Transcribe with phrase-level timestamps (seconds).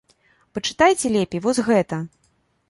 [0.57, 2.01] Пачытайце лепей вось гэта.